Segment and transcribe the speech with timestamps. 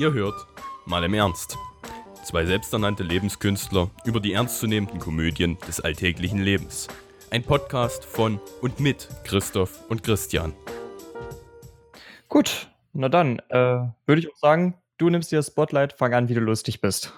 [0.00, 0.46] Ihr hört
[0.86, 1.58] mal im Ernst.
[2.24, 6.88] Zwei selbsternannte Lebenskünstler über die ernstzunehmenden Komödien des alltäglichen Lebens.
[7.30, 10.54] Ein Podcast von und mit Christoph und Christian.
[12.30, 16.30] Gut, na dann, äh, würde ich auch sagen, du nimmst dir das Spotlight, fang an,
[16.30, 17.12] wie du lustig bist.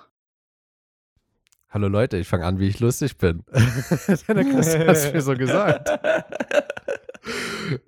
[1.71, 3.45] Hallo Leute, ich fange an, wie ich lustig bin.
[3.53, 5.89] Der Christian hat es mir so gesagt.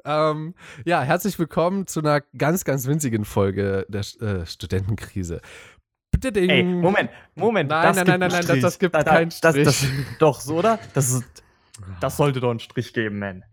[0.04, 0.54] ähm,
[0.84, 5.40] ja, herzlich willkommen zu einer ganz, ganz winzigen Folge der äh, Studentenkrise.
[6.10, 7.70] Bitte Ey, Moment, Moment.
[7.70, 9.64] Nein, nein, nein, nein, nein, das, das gibt da, da, keinen Strich.
[9.64, 10.78] Das, das, doch, so, oder?
[10.94, 11.42] Das, ist,
[12.00, 13.44] das sollte doch einen Strich geben, man.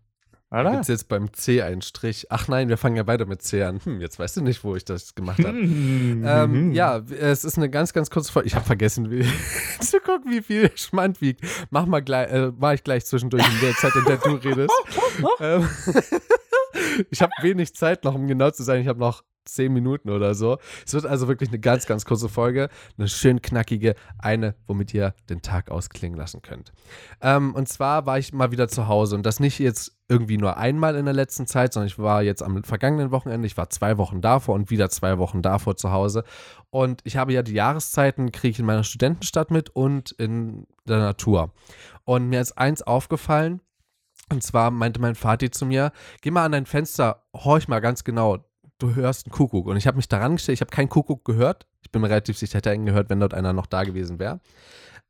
[0.51, 0.71] Oder?
[0.71, 2.27] Gibt jetzt beim C einen Strich?
[2.29, 3.79] Ach nein, wir fangen ja beide mit C an.
[3.81, 5.57] Hm, jetzt weißt du nicht, wo ich das gemacht habe.
[5.59, 8.47] ähm, ja, es ist eine ganz, ganz kurze Folge.
[8.47, 9.25] Ich habe vergessen, wie,
[9.79, 11.45] zu gucken, wie viel Schmand wiegt.
[11.69, 14.73] Mach mal gleich, äh, mach ich gleich zwischendurch in der Zeit, in der du redest.
[15.39, 15.69] ähm,
[17.09, 18.81] ich habe wenig Zeit noch, um genau zu sein.
[18.81, 20.57] Ich habe noch zehn Minuten oder so.
[20.85, 22.69] Es wird also wirklich eine ganz, ganz kurze Folge.
[22.97, 26.71] Eine schön knackige, eine, womit ihr den Tag ausklingen lassen könnt.
[27.21, 30.57] Ähm, und zwar war ich mal wieder zu Hause und das nicht jetzt irgendwie nur
[30.57, 33.97] einmal in der letzten Zeit, sondern ich war jetzt am vergangenen Wochenende, ich war zwei
[33.97, 36.23] Wochen davor und wieder zwei Wochen davor zu Hause.
[36.69, 40.99] Und ich habe ja die Jahreszeiten, kriege ich in meiner Studentenstadt mit und in der
[40.99, 41.53] Natur.
[42.03, 43.61] Und mir ist eins aufgefallen,
[44.31, 48.03] und zwar meinte mein Vati zu mir, geh mal an dein Fenster, horch mal ganz
[48.03, 48.45] genau,
[48.77, 49.67] du hörst einen Kuckuck.
[49.67, 51.67] Und ich habe mich daran gestellt, ich habe keinen Kuckuck gehört.
[51.81, 54.19] Ich bin mir relativ sicher, ich hätte einen gehört, wenn dort einer noch da gewesen
[54.19, 54.39] wäre.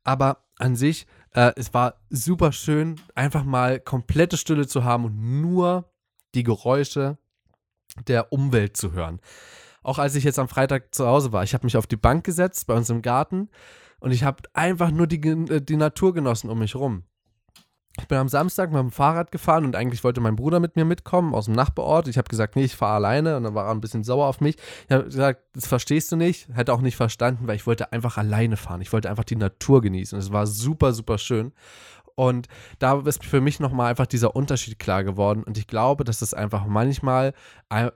[0.04, 5.40] Aber an sich, äh, es war super schön, einfach mal komplette Stille zu haben und
[5.40, 5.90] nur
[6.34, 7.18] die Geräusche
[8.06, 9.20] der Umwelt zu hören.
[9.82, 12.24] Auch als ich jetzt am Freitag zu Hause war, ich habe mich auf die Bank
[12.24, 13.48] gesetzt bei uns im Garten
[14.00, 17.04] und ich habe einfach nur die, äh, die Natur genossen um mich rum.
[18.00, 20.86] Ich bin am Samstag mit dem Fahrrad gefahren und eigentlich wollte mein Bruder mit mir
[20.86, 22.08] mitkommen aus dem Nachbarort.
[22.08, 24.40] Ich habe gesagt, nee, ich fahre alleine und dann war er ein bisschen sauer auf
[24.40, 24.56] mich.
[24.88, 26.48] Ich habe gesagt, das verstehst du nicht.
[26.54, 28.80] Hätte auch nicht verstanden, weil ich wollte einfach alleine fahren.
[28.80, 30.18] Ich wollte einfach die Natur genießen.
[30.18, 31.52] Es war super, super schön.
[32.14, 35.42] Und da ist für mich nochmal einfach dieser Unterschied klar geworden.
[35.42, 37.34] Und ich glaube, dass es einfach manchmal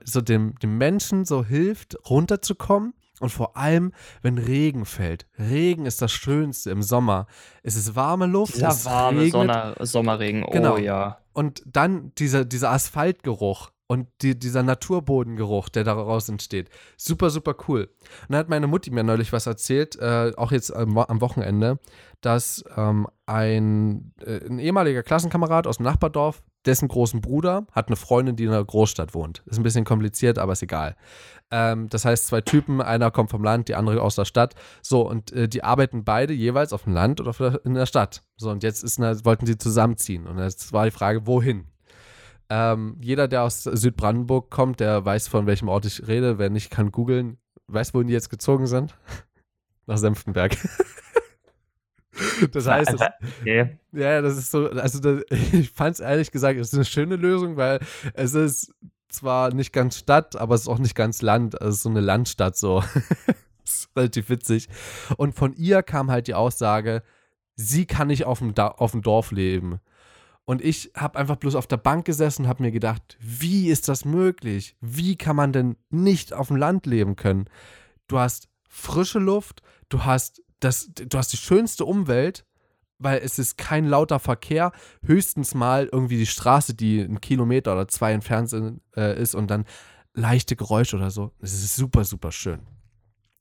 [0.03, 5.27] so dem, dem Menschen so hilft, runterzukommen und vor allem, wenn Regen fällt.
[5.39, 7.27] Regen ist das Schönste im Sommer.
[7.63, 8.55] Es ist warme Luft.
[8.55, 10.77] Dieser es warme Sonne, Sommerregen, oh genau.
[10.77, 11.17] ja.
[11.33, 16.69] Und dann dieser, dieser Asphaltgeruch und die, dieser Naturbodengeruch, der daraus entsteht.
[16.97, 17.89] Super, super cool.
[18.23, 21.79] Und dann hat meine Mutti mir neulich was erzählt, äh, auch jetzt am, am Wochenende,
[22.21, 27.95] dass ähm, ein, äh, ein ehemaliger Klassenkamerad aus dem Nachbardorf, dessen großen Bruder, hat eine
[27.95, 29.41] Freundin, die in einer Großstadt wohnt.
[29.45, 30.95] Ist ein bisschen kompliziert, aber ist egal.
[31.49, 34.53] Ähm, das heißt, zwei Typen, einer kommt vom Land, die andere aus der Stadt.
[34.81, 38.23] So, und äh, die arbeiten beide jeweils auf dem Land oder in der Stadt.
[38.35, 40.27] So, und jetzt ist eine, wollten sie zusammenziehen.
[40.27, 41.65] Und jetzt war die Frage, wohin?
[42.49, 46.37] Ähm, jeder, der aus Südbrandenburg kommt, der weiß, von welchem Ort ich rede.
[46.37, 47.37] Wer nicht, kann googeln.
[47.67, 48.95] Weiß, wohin die jetzt gezogen sind?
[49.85, 50.57] Nach Senftenberg.
[52.51, 53.01] das heißt, das,
[53.41, 53.77] okay.
[53.91, 57.15] ja, das ist so, also das, ich fand es ehrlich gesagt, es ist eine schöne
[57.15, 57.79] Lösung, weil
[58.13, 58.73] es ist
[59.09, 61.61] zwar nicht ganz Stadt, aber es ist auch nicht ganz Land.
[61.61, 62.83] Also so eine Landstadt so.
[63.63, 64.67] das ist relativ witzig.
[65.17, 67.03] Und von ihr kam halt die Aussage,
[67.55, 69.79] sie kann nicht auf dem, da auf dem Dorf leben.
[70.45, 73.89] Und ich habe einfach bloß auf der Bank gesessen und habe mir gedacht, wie ist
[73.89, 74.77] das möglich?
[74.79, 77.49] Wie kann man denn nicht auf dem Land leben können?
[78.07, 82.45] Du hast frische Luft, du hast das, du hast die schönste Umwelt
[82.99, 84.71] weil es ist kein lauter Verkehr,
[85.05, 88.53] höchstens mal irgendwie die Straße, die einen Kilometer oder zwei entfernt
[88.95, 89.65] äh, ist und dann
[90.13, 91.31] leichte Geräusche oder so.
[91.39, 92.61] Es ist super, super schön.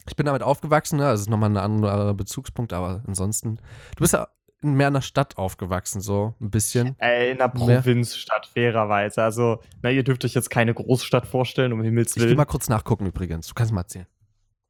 [0.09, 1.05] Ich bin damit aufgewachsen, ne?
[1.05, 4.29] das ist nochmal ein anderer Bezugspunkt, aber ansonsten, du bist ja
[4.63, 6.97] mehr in der Stadt aufgewachsen, so ein bisschen.
[6.99, 9.23] Äh, in einer Provinzstadt, fairerweise.
[9.23, 12.27] Also, na, ihr dürft euch jetzt keine Großstadt vorstellen, um Himmels Willen.
[12.27, 13.49] Ich will mal kurz nachgucken übrigens.
[13.49, 14.07] Du kannst mal erzählen.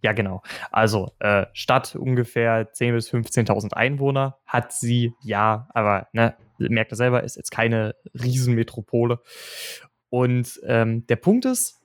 [0.02, 0.42] Ja, genau.
[0.70, 6.96] Also äh, Stadt ungefähr 10.000 bis 15.000 Einwohner hat sie, ja, aber ne, merkt ihr
[6.96, 9.20] selber, ist jetzt keine Riesenmetropole.
[10.10, 11.80] Und ähm, der Punkt ist,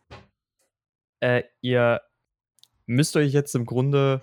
[1.20, 2.02] äh, ihr
[2.86, 4.22] müsst euch jetzt im Grunde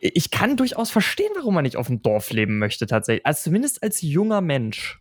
[0.00, 3.26] ich kann durchaus verstehen, warum man nicht auf dem Dorf leben möchte, tatsächlich.
[3.26, 4.98] Also zumindest als junger Mensch.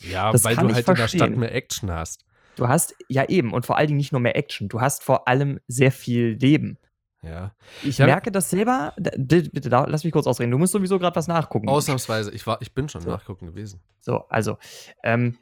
[0.00, 0.94] Ja, das weil du halt verstehen.
[0.94, 2.24] in der Stadt mehr Action hast.
[2.56, 5.26] Du hast, ja eben, und vor allen Dingen nicht nur mehr Action, du hast vor
[5.28, 6.78] allem sehr viel Leben.
[7.26, 7.54] Ja.
[7.82, 8.06] Ich ja.
[8.06, 8.94] merke das selber.
[8.96, 10.50] Bitte, bitte, lass mich kurz ausreden.
[10.50, 11.68] Du musst sowieso gerade was nachgucken.
[11.68, 12.30] Ausnahmsweise.
[12.32, 13.10] Ich, war, ich bin schon so.
[13.10, 13.80] nachgucken gewesen.
[14.00, 14.58] So, also.
[15.02, 15.38] Ähm,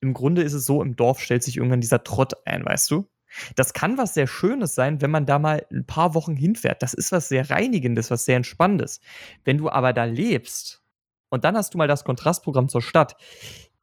[0.00, 3.08] Im Grunde ist es so, im Dorf stellt sich irgendwann dieser Trott ein, weißt du?
[3.54, 6.82] Das kann was sehr Schönes sein, wenn man da mal ein paar Wochen hinfährt.
[6.82, 9.00] Das ist was sehr Reinigendes, was sehr Entspannendes.
[9.44, 10.82] Wenn du aber da lebst
[11.28, 13.16] und dann hast du mal das Kontrastprogramm zur Stadt,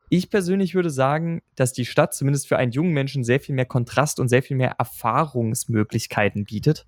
[0.10, 3.66] Ich persönlich würde sagen, dass die Stadt zumindest für einen jungen Menschen sehr viel mehr
[3.66, 6.88] Kontrast und sehr viel mehr Erfahrungsmöglichkeiten bietet.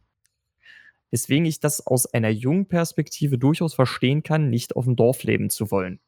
[1.12, 5.50] Weswegen ich das aus einer jungen Perspektive durchaus verstehen kann, nicht auf dem Dorf leben
[5.50, 6.00] zu wollen.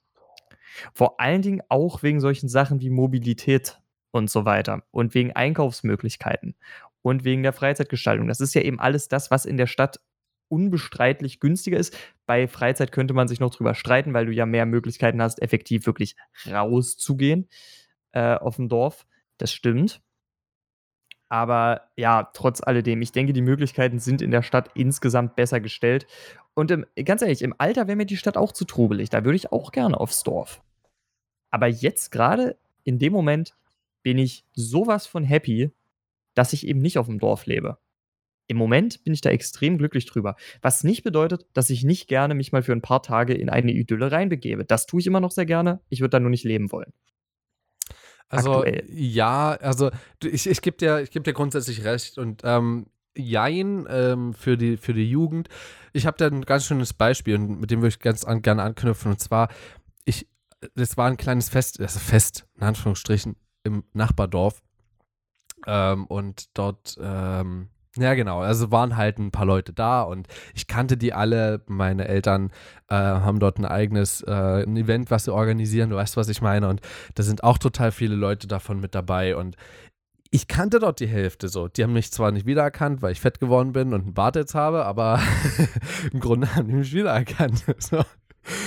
[0.93, 3.81] Vor allen Dingen auch wegen solchen Sachen wie Mobilität
[4.11, 6.55] und so weiter und wegen Einkaufsmöglichkeiten
[7.01, 8.27] und wegen der Freizeitgestaltung.
[8.27, 9.99] Das ist ja eben alles das, was in der Stadt
[10.47, 11.97] unbestreitlich günstiger ist.
[12.31, 15.85] Bei Freizeit könnte man sich noch drüber streiten, weil du ja mehr Möglichkeiten hast, effektiv
[15.85, 16.15] wirklich
[16.49, 17.49] rauszugehen
[18.13, 19.05] äh, auf dem Dorf.
[19.37, 20.01] Das stimmt.
[21.27, 26.07] Aber ja, trotz alledem, ich denke, die Möglichkeiten sind in der Stadt insgesamt besser gestellt.
[26.53, 29.09] Und im, ganz ehrlich, im Alter wäre mir die Stadt auch zu trubelig.
[29.09, 30.61] Da würde ich auch gerne aufs Dorf.
[31.49, 33.57] Aber jetzt gerade in dem Moment
[34.03, 35.71] bin ich sowas von happy,
[36.33, 37.77] dass ich eben nicht auf dem Dorf lebe.
[38.51, 40.35] Im Moment bin ich da extrem glücklich drüber.
[40.61, 43.71] Was nicht bedeutet, dass ich nicht gerne mich mal für ein paar Tage in eine
[43.71, 44.65] Idylle reinbegebe.
[44.65, 45.79] Das tue ich immer noch sehr gerne.
[45.87, 46.91] Ich würde da nur nicht leben wollen.
[48.27, 48.83] Also, Aktuell.
[48.89, 49.89] ja, also
[50.21, 52.17] ich, ich gebe dir, geb dir grundsätzlich recht.
[52.17, 55.47] Und ähm, Jein ähm, für, die, für die Jugend.
[55.93, 59.11] Ich habe da ein ganz schönes Beispiel, mit dem würde ich ganz an, gerne anknüpfen.
[59.11, 59.47] Und zwar,
[60.03, 60.27] ich,
[60.75, 64.61] das war ein kleines Fest, also Fest, in Anführungsstrichen, im Nachbardorf.
[65.65, 68.39] Ähm, und dort ähm, ja, genau.
[68.39, 71.61] Also waren halt ein paar Leute da und ich kannte die alle.
[71.67, 72.51] Meine Eltern
[72.87, 75.89] äh, haben dort ein eigenes äh, ein Event, was sie organisieren.
[75.89, 76.69] Du weißt, was ich meine.
[76.69, 76.81] Und
[77.15, 79.35] da sind auch total viele Leute davon mit dabei.
[79.35, 79.57] Und
[80.29, 81.67] ich kannte dort die Hälfte so.
[81.67, 84.55] Die haben mich zwar nicht wiedererkannt, weil ich fett geworden bin und einen Bart jetzt
[84.55, 85.19] habe, aber
[86.13, 87.65] im Grunde haben die mich wiedererkannt.
[87.79, 88.03] So.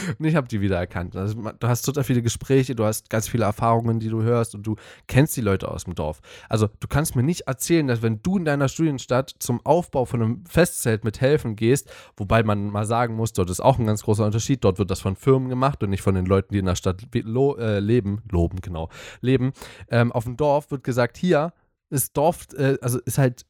[0.18, 1.16] Und ich habe die wiedererkannt.
[1.16, 4.66] Also, du hast total viele Gespräche, du hast ganz viele Erfahrungen, die du hörst und
[4.66, 6.20] du kennst die Leute aus dem Dorf.
[6.48, 10.22] Also du kannst mir nicht erzählen, dass wenn du in deiner Studienstadt zum Aufbau von
[10.22, 14.24] einem Festzelt mithelfen gehst, wobei man mal sagen muss, dort ist auch ein ganz großer
[14.24, 14.64] Unterschied.
[14.64, 17.02] Dort wird das von Firmen gemacht und nicht von den Leuten, die in der Stadt
[17.14, 18.88] lo äh, leben, loben, genau,
[19.20, 19.52] leben.
[19.88, 21.52] Ähm, auf dem Dorf wird gesagt, hier
[21.90, 23.44] ist Dorf, äh, also ist halt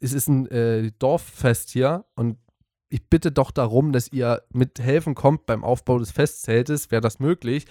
[0.00, 2.38] es ist ein äh, Dorffest hier und
[2.90, 7.66] ich bitte doch darum, dass ihr mithelfen kommt beim Aufbau des Festzeltes, wäre das möglich.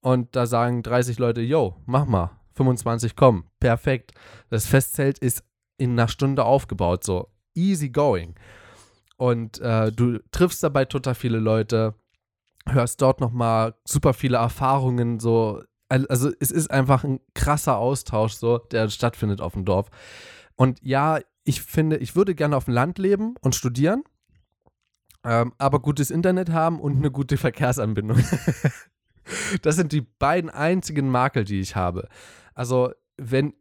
[0.00, 4.12] Und da sagen 30 Leute, yo, mach mal, 25 kommen, perfekt.
[4.50, 5.44] Das Festzelt ist
[5.76, 8.34] in einer Stunde aufgebaut, so easy going.
[9.16, 11.94] Und äh, du triffst dabei total viele Leute,
[12.68, 15.62] hörst dort nochmal super viele Erfahrungen, so.
[15.88, 19.90] Also es ist einfach ein krasser Austausch, so, der stattfindet auf dem Dorf.
[20.56, 24.02] Und ja, ich finde, ich würde gerne auf dem Land leben und studieren
[25.24, 28.18] ähm, aber gutes Internet haben und eine gute Verkehrsanbindung.
[29.62, 32.08] das sind die beiden einzigen Makel, die ich habe.
[32.54, 33.54] Also, wenn,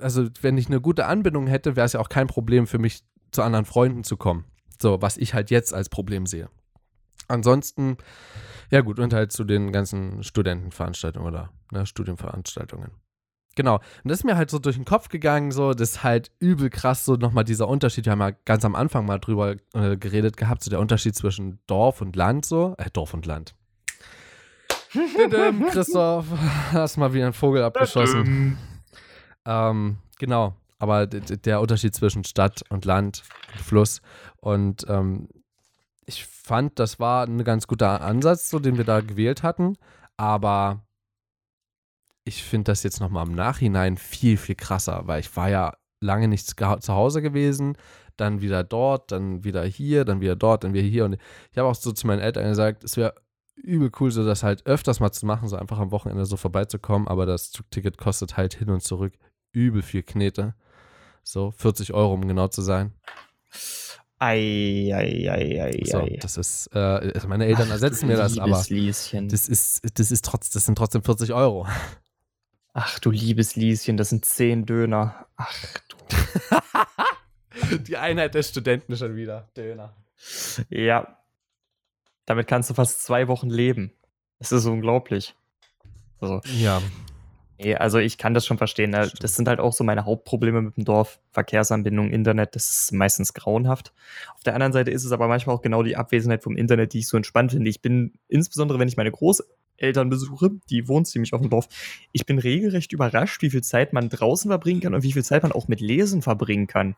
[0.00, 3.02] also, wenn ich eine gute Anbindung hätte, wäre es ja auch kein Problem für mich,
[3.32, 4.44] zu anderen Freunden zu kommen.
[4.80, 6.48] So, was ich halt jetzt als Problem sehe.
[7.26, 7.96] Ansonsten,
[8.70, 12.90] ja gut, und halt zu den ganzen Studentenveranstaltungen oder ne, Studienveranstaltungen.
[13.54, 13.76] Genau.
[13.76, 16.70] Und das ist mir halt so durch den Kopf gegangen, so, das ist halt übel
[16.70, 18.06] krass, so nochmal dieser Unterschied.
[18.06, 21.58] Wir haben ja ganz am Anfang mal drüber äh, geredet gehabt, so der Unterschied zwischen
[21.66, 22.74] Dorf und Land, so.
[22.78, 23.54] Äh, Dorf und Land.
[25.70, 26.26] Christoph,
[26.72, 28.58] hast mal wieder einen Vogel abgeschossen.
[29.44, 30.54] ähm, genau.
[30.78, 33.22] Aber der Unterschied zwischen Stadt und Land,
[33.62, 34.02] Fluss.
[34.40, 35.28] Und ähm,
[36.04, 39.76] ich fand, das war ein ganz guter Ansatz, so, den wir da gewählt hatten.
[40.16, 40.84] Aber
[42.24, 46.28] ich finde das jetzt nochmal im Nachhinein viel, viel krasser, weil ich war ja lange
[46.28, 47.76] nicht zu Hause gewesen,
[48.16, 51.04] dann wieder dort, dann wieder hier, dann wieder dort, dann wieder hier.
[51.04, 51.16] Und
[51.50, 53.14] ich habe auch so zu meinen Eltern gesagt, es wäre
[53.56, 57.08] übel cool, so das halt öfters mal zu machen, so einfach am Wochenende so vorbeizukommen,
[57.08, 59.14] aber das Zugticket kostet halt hin und zurück
[59.52, 60.54] übel viel Knete.
[61.22, 62.92] So, 40 Euro, um genau zu sein.
[64.18, 68.38] Ei, ei, ei, ei, so, das ist, äh, also meine Eltern Ach, ersetzen mir das,
[68.38, 69.28] aber Lieschen.
[69.28, 71.66] das ist, das ist trotz, das sind trotzdem 40 Euro.
[72.76, 75.26] Ach du liebes Lieschen, das sind zehn Döner.
[75.36, 77.78] Ach du.
[77.78, 79.48] Die Einheit der Studenten schon wieder.
[79.56, 79.94] Döner.
[80.68, 81.18] Ja.
[82.26, 83.92] Damit kannst du fast zwei Wochen leben.
[84.40, 85.36] Das ist unglaublich.
[86.20, 86.82] Also, ja.
[87.58, 88.90] Nee, also ich kann das schon verstehen.
[88.90, 89.08] Ne?
[89.20, 91.20] Das sind halt auch so meine Hauptprobleme mit dem Dorf.
[91.30, 93.92] Verkehrsanbindung, Internet, das ist meistens grauenhaft.
[94.34, 96.98] Auf der anderen Seite ist es aber manchmal auch genau die Abwesenheit vom Internet, die
[96.98, 97.70] ich so entspannt finde.
[97.70, 99.44] Ich bin, insbesondere wenn ich meine Groß
[99.76, 101.68] Elternbesuche, die wohnt ziemlich auf dem Dorf.
[102.12, 105.42] Ich bin regelrecht überrascht, wie viel Zeit man draußen verbringen kann und wie viel Zeit
[105.42, 106.96] man auch mit Lesen verbringen kann.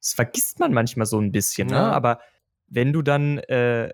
[0.00, 1.74] Das vergisst man manchmal so ein bisschen, ne?
[1.74, 1.88] ja.
[1.88, 1.92] ne?
[1.92, 2.20] aber
[2.68, 3.92] wenn du dann äh,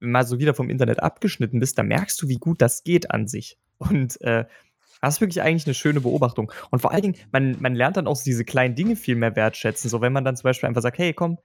[0.00, 3.26] mal so wieder vom Internet abgeschnitten bist, dann merkst du, wie gut das geht an
[3.26, 3.58] sich.
[3.78, 4.44] Und äh,
[5.00, 6.50] das ist wirklich eigentlich eine schöne Beobachtung.
[6.70, 9.36] Und vor allen Dingen, man, man lernt dann auch so diese kleinen Dinge viel mehr
[9.36, 9.90] wertschätzen.
[9.90, 11.38] So, wenn man dann zum Beispiel einfach sagt, hey, komm,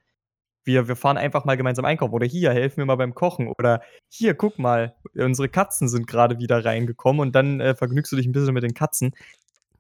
[0.66, 3.82] wir, wir fahren einfach mal gemeinsam einkaufen oder hier, helfen wir mal beim Kochen oder
[4.08, 8.26] hier, guck mal, unsere Katzen sind gerade wieder reingekommen und dann äh, vergnügst du dich
[8.28, 9.14] ein bisschen mit den Katzen.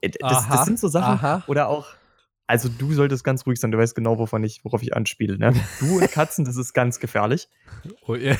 [0.01, 1.43] Äh, das, das sind so Sachen aha.
[1.47, 1.87] oder auch,
[2.47, 5.37] also du solltest ganz ruhig sein, du weißt genau, wovon ich, worauf ich anspiele.
[5.37, 5.53] Ne?
[5.79, 7.47] Du und Katzen, das ist ganz gefährlich.
[8.07, 8.37] Oh, yeah.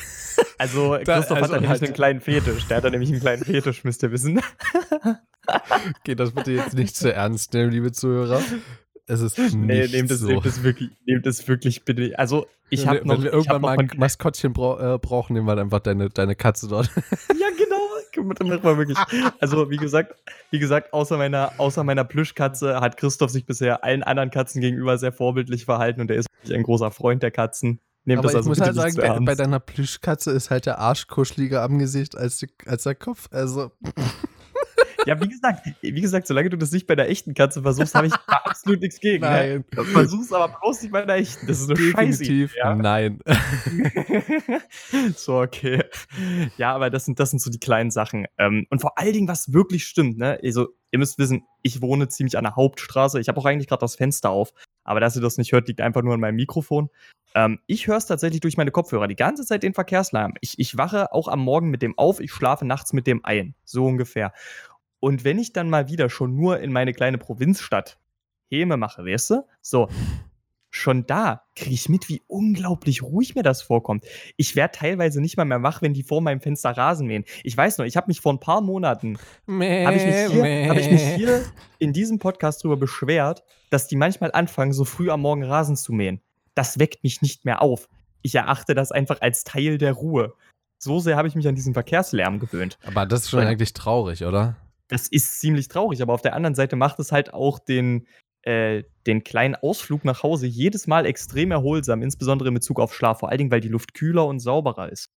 [0.58, 2.66] Also Da- Christoph also hat da nämlich halt- einen kleinen Fetisch.
[2.66, 4.40] Der hat da nämlich einen kleinen Fetisch, müsst ihr wissen.
[6.00, 8.42] Okay, das bitte jetzt nicht zu ernst nehmen, liebe Zuhörer.
[9.10, 10.28] Es ist nicht Nee, nehmt es, so.
[10.28, 12.18] nehmt es wirklich, nehmt es wirklich bitte.
[12.18, 15.58] Also ich habe noch, Wenn wir irgendwann mal ein Maskottchen brau äh, brauchen, nehmen wir
[15.58, 16.90] einfach deine, deine Katze dort.
[17.38, 17.80] Ja, genau.
[18.16, 18.98] Machen wir wirklich.
[19.40, 20.14] Also, wie gesagt,
[20.50, 24.98] wie gesagt, außer meiner, außer meiner Plüschkatze hat Christoph sich bisher allen anderen Katzen gegenüber
[24.98, 27.80] sehr vorbildlich verhalten und er ist wirklich ein großer Freund der Katzen.
[28.04, 30.78] Nehmt Aber das ich also muss halt sagen, bei, bei deiner Plüschkatze ist halt der
[30.78, 33.28] Arsch kuscheliger am Gesicht als, die, als der Kopf.
[33.30, 33.70] Also,
[35.06, 38.08] Ja, wie gesagt, wie gesagt, solange du das nicht bei der echten Katze versuchst, habe
[38.08, 39.24] ich absolut nichts gegen.
[39.24, 39.64] Ne?
[39.74, 39.86] Nein.
[39.86, 41.46] Versuch's aber bloß nicht bei der echten.
[41.46, 42.18] Das ist eine Scheiße.
[42.18, 42.74] definitiv Ja.
[42.74, 43.20] nein.
[45.16, 45.84] so, okay.
[46.56, 48.26] Ja, aber das sind, das sind so die kleinen Sachen.
[48.38, 50.38] Ähm, und vor allen Dingen, was wirklich stimmt, ne?
[50.42, 53.20] Also, ihr müsst wissen, ich wohne ziemlich an der Hauptstraße.
[53.20, 54.52] Ich habe auch eigentlich gerade das Fenster auf.
[54.84, 56.90] Aber dass ihr das nicht hört, liegt einfach nur an meinem Mikrofon.
[57.34, 59.06] Ähm, ich höre es tatsächlich durch meine Kopfhörer.
[59.06, 60.34] Die ganze Zeit den Verkehrslärm.
[60.40, 63.54] Ich, ich wache auch am Morgen mit dem auf, ich schlafe nachts mit dem ein.
[63.64, 64.32] So ungefähr.
[65.00, 67.98] Und wenn ich dann mal wieder schon nur in meine kleine Provinzstadt
[68.50, 69.46] Häme mache, weißt du?
[69.62, 69.88] So,
[70.70, 74.04] schon da kriege ich mit, wie unglaublich ruhig mir das vorkommt.
[74.36, 77.24] Ich werde teilweise nicht mal mehr wach, wenn die vor meinem Fenster Rasen mähen.
[77.44, 80.76] Ich weiß noch, ich habe mich vor ein paar Monaten, habe ich, mich hier- hab
[80.76, 81.42] ich mich hier
[81.78, 85.92] in diesem Podcast darüber beschwert, dass die manchmal anfangen, so früh am Morgen Rasen zu
[85.92, 86.20] mähen.
[86.54, 87.88] Das weckt mich nicht mehr auf.
[88.22, 90.34] Ich erachte das einfach als Teil der Ruhe.
[90.78, 92.78] So sehr habe ich mich an diesen Verkehrslärm gewöhnt.
[92.86, 93.48] Aber das ist schon Ja.
[93.48, 94.56] eigentlich traurig, oder?
[94.90, 98.06] Das ist ziemlich traurig, aber auf der anderen Seite macht es halt auch den,
[98.42, 103.20] äh, den kleinen Ausflug nach Hause jedes Mal extrem erholsam, insbesondere in Bezug auf Schlaf,
[103.20, 105.10] vor allen Dingen, weil die Luft kühler und sauberer ist.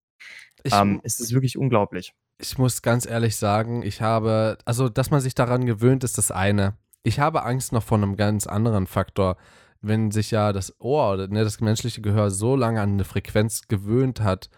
[0.64, 2.14] Ich, ähm, es ist wirklich unglaublich.
[2.40, 6.32] ich muss ganz ehrlich sagen, ich habe, also, dass man sich daran gewöhnt, ist das
[6.32, 6.78] eine.
[7.04, 9.38] Ich habe Angst noch vor einem ganz anderen Faktor.
[9.82, 13.68] Wenn sich ja das Ohr oder ne, das menschliche Gehör so lange an eine Frequenz
[13.68, 14.50] gewöhnt hat,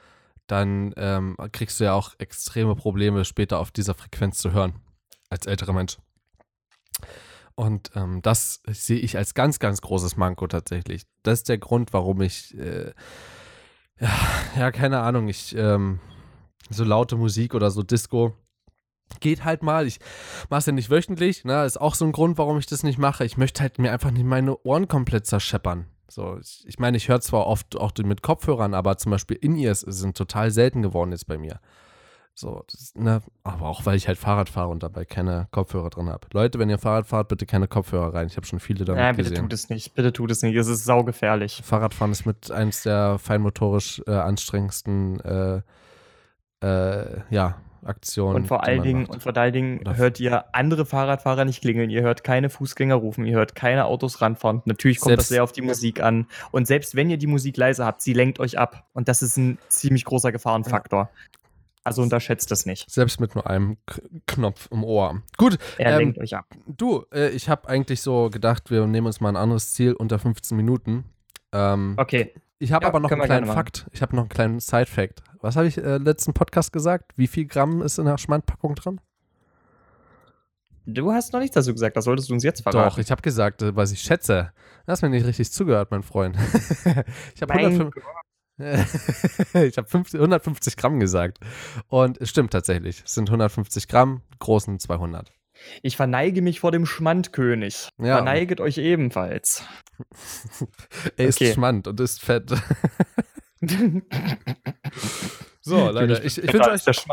[0.45, 4.75] dann ähm, kriegst du ja auch extreme Probleme später auf dieser Frequenz zu hören.
[5.29, 5.97] Als älterer Mensch.
[7.55, 11.03] Und ähm, das sehe ich als ganz, ganz großes Manko tatsächlich.
[11.23, 12.93] Das ist der Grund, warum ich, äh,
[13.99, 14.11] ja,
[14.57, 15.99] ja, keine Ahnung, ich, ähm,
[16.69, 18.33] so laute Musik oder so Disco.
[19.19, 19.85] Geht halt mal.
[19.85, 19.99] Ich
[20.49, 21.45] mache es ja nicht wöchentlich.
[21.45, 21.63] Ne?
[21.63, 23.23] Ist auch so ein Grund, warum ich das nicht mache.
[23.23, 25.85] Ich möchte halt mir einfach nicht meine Ohren komplett zerscheppern.
[26.09, 29.81] So, ich, ich meine, ich höre zwar oft auch mit Kopfhörern, aber zum Beispiel In-Ears
[29.81, 31.59] sind total selten geworden jetzt bei mir.
[32.37, 33.21] So, das, ne?
[33.45, 36.27] aber auch weil ich halt Fahrrad fahre und dabei keine Kopfhörer drin habe.
[36.33, 38.27] Leute, wenn ihr Fahrrad fahrt, bitte keine Kopfhörer rein.
[38.27, 39.43] Ich habe schon viele damit Nein, bitte gesehen.
[39.45, 39.93] tut es nicht.
[39.93, 40.53] Bitte tut es nicht.
[40.55, 41.61] Es ist saugefährlich.
[41.63, 45.61] Fahrradfahren ist mit eins der feinmotorisch äh, anstrengendsten äh,
[46.61, 48.35] äh, ja, Aktionen.
[48.35, 51.89] Und vor allen Dingen, und vor allen Dingen Oder- hört ihr andere Fahrradfahrer nicht klingeln,
[51.89, 54.61] ihr hört keine Fußgänger rufen, ihr hört keine Autos ranfahren.
[54.65, 56.27] Natürlich kommt das Selbst- sehr auf die Musik an.
[56.51, 58.85] Und selbst wenn ihr die Musik leise habt, sie lenkt euch ab.
[58.93, 61.09] Und das ist ein ziemlich großer Gefahrenfaktor.
[61.85, 62.89] Also unterschätzt das nicht.
[62.89, 65.21] Selbst mit nur einem K Knopf im Ohr.
[65.37, 66.47] Gut, Er Ähm, lenkt euch ab.
[66.67, 70.19] du, äh, ich habe eigentlich so gedacht, wir nehmen uns mal ein anderes Ziel unter
[70.19, 71.05] 15 Minuten.
[71.53, 72.33] Ähm, Okay.
[72.57, 73.45] Ich habe Ja, aber noch einen kleinen.
[73.47, 73.85] Fakt.
[73.91, 75.21] Ich habe noch einen kleinen Side-Fact.
[75.41, 77.11] Was habe ich äh, letzten Podcast gesagt?
[77.17, 78.99] Wie viel Gramm ist in der Schmandpackung drin?
[80.87, 82.89] Du hast noch nichts dazu gesagt, das solltest du uns jetzt verraten.
[82.89, 84.51] Doch, ich habe gesagt, äh, was ich schätze.
[84.85, 86.37] Du hast mir nicht richtig zugehört, mein Freund.
[87.35, 87.95] ich habe Mein 105
[88.57, 91.39] ich habe 50 150 Gramm gesagt.
[91.87, 93.03] Und es stimmt tatsächlich.
[93.05, 95.31] Es sind 150 Gramm, großen 200.
[95.81, 97.89] Ich verneige mich vor dem Schmandkönig.
[97.97, 98.15] Ja.
[98.17, 99.63] Verneiget euch ebenfalls.
[101.17, 101.53] Er ist Okay.
[101.53, 102.49] schmand und ist fett.
[105.61, 107.05] so, Leute, ich, ich wünsche euch.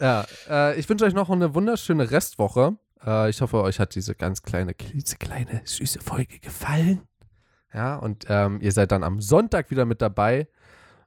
[0.00, 2.76] Ja, äh, ich wünsche euch noch eine wunderschöne Restwoche.
[3.04, 7.02] Äh, ich hoffe, euch hat diese ganz kleine, klitzekleine, süße Folge gefallen.
[7.72, 10.48] Ja, und ähm, ihr seid dann am Sonntag wieder mit dabei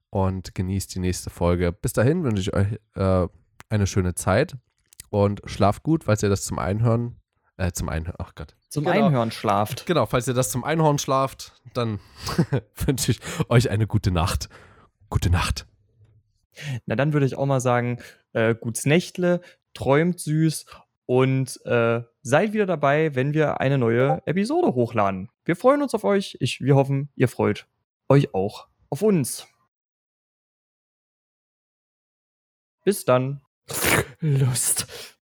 [0.10, 1.72] und genießt die nächste Folge.
[1.72, 3.28] Bis dahin wünsche ich euch äh,
[3.70, 4.58] eine schöne Zeit
[5.10, 7.20] und schlaft gut, falls ihr das zum Einhören,
[7.58, 8.56] äh, zum Einhören, ach Gott.
[8.70, 9.08] Zum Genau.
[9.08, 9.86] Einhören schlaft.
[9.86, 12.00] Genau, falls ihr das zum Einhorn schlaft, dann
[12.86, 14.50] wünsche ich euch eine gute Nacht.
[15.10, 15.66] Gute Nacht.
[16.86, 18.00] Na, dann würde ich auch mal sagen,
[18.34, 19.42] äh, gut's Nächtle,
[19.74, 20.66] träumt süß
[21.06, 25.30] und äh, seid wieder dabei, wenn wir eine neue Episode hochladen.
[25.46, 26.38] Wir freuen uns auf euch.
[26.40, 27.66] Ich, wir hoffen, ihr freut
[28.08, 29.48] euch auch auf uns.
[32.84, 33.42] Bis dann.
[34.20, 34.88] Lust.